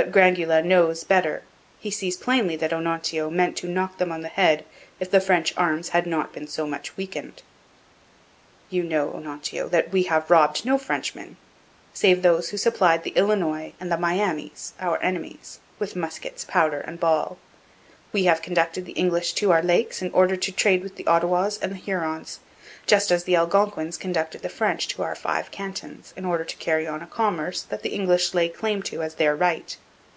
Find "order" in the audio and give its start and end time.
20.12-20.36, 26.24-26.44